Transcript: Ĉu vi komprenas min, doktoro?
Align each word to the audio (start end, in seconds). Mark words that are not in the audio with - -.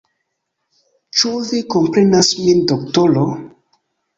Ĉu 1.17 1.33
vi 1.49 1.61
komprenas 1.75 2.33
min, 2.47 2.65
doktoro? 2.73 3.29